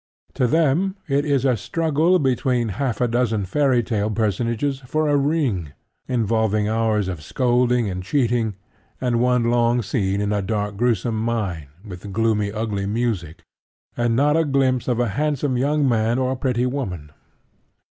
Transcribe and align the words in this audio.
To 0.33 0.47
them 0.47 0.95
it 1.07 1.25
is 1.25 1.45
a 1.45 1.55
struggle 1.55 2.17
between 2.17 2.69
half 2.81 2.99
a 3.01 3.07
dozen 3.07 3.45
fairytale 3.45 4.09
personages 4.09 4.79
for 4.79 5.07
a 5.07 5.15
ring, 5.15 5.73
involving 6.07 6.67
hours 6.67 7.07
of 7.07 7.21
scolding 7.21 7.87
and 7.87 8.01
cheating, 8.01 8.55
and 8.99 9.19
one 9.21 9.51
long 9.51 9.83
scene 9.83 10.19
in 10.19 10.33
a 10.33 10.41
dark 10.41 10.75
gruesome 10.75 11.17
mine, 11.23 11.67
with 11.85 12.11
gloomy, 12.11 12.51
ugly 12.51 12.87
music, 12.87 13.43
and 13.95 14.15
not 14.15 14.35
a 14.35 14.43
glimpse 14.43 14.87
of 14.87 14.99
a 14.99 15.09
handsome 15.09 15.55
young 15.55 15.87
man 15.87 16.17
or 16.17 16.35
pretty 16.35 16.65
woman. 16.65 17.11